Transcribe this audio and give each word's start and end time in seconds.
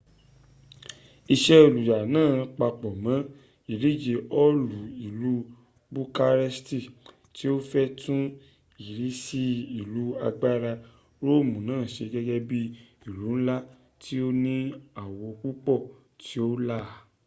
ise 1.33 1.53
oluya 1.65 1.99
naa 2.15 2.37
papo 2.57 2.89
mo 3.03 3.15
idije 3.73 4.13
hoolu 4.31 4.79
ilu 5.07 5.33
bukaresti 5.93 6.77
ti 7.35 7.45
o 7.53 7.55
fe 7.69 7.81
tun 7.99 8.21
irisi 8.87 9.45
ilu 9.79 10.05
agbara 10.27 10.73
roomu 11.25 11.57
naa 11.67 11.85
se 11.93 12.03
gege 12.13 12.37
bii 12.49 12.67
ilu 13.07 13.29
nla 13.37 13.57
ti 14.01 14.13
o 14.25 14.27
ni 14.43 14.55
awo 15.01 15.27
pupo 15.41 15.73
ti 16.23 16.35
o 16.47 16.49
la 16.67 16.79